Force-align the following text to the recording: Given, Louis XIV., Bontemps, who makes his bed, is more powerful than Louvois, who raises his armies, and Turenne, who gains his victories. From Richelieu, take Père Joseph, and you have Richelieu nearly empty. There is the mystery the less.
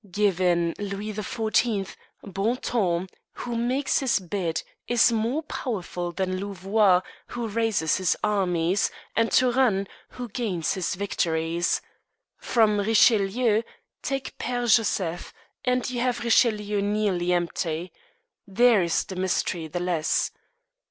Given, 0.09 0.73
Louis 0.79 1.13
XIV., 1.13 1.95
Bontemps, 2.23 3.13
who 3.33 3.55
makes 3.55 3.99
his 3.99 4.19
bed, 4.19 4.63
is 4.87 5.11
more 5.11 5.43
powerful 5.43 6.11
than 6.11 6.37
Louvois, 6.39 7.01
who 7.27 7.47
raises 7.47 7.97
his 7.97 8.17
armies, 8.23 8.89
and 9.15 9.31
Turenne, 9.31 9.87
who 10.09 10.27
gains 10.29 10.73
his 10.73 10.95
victories. 10.95 11.81
From 12.39 12.79
Richelieu, 12.79 13.61
take 14.01 14.35
Père 14.39 14.75
Joseph, 14.75 15.35
and 15.65 15.87
you 15.87 16.01
have 16.01 16.23
Richelieu 16.23 16.81
nearly 16.81 17.31
empty. 17.31 17.91
There 18.47 18.81
is 18.81 19.03
the 19.03 19.15
mystery 19.15 19.67
the 19.67 19.81
less. 19.81 20.31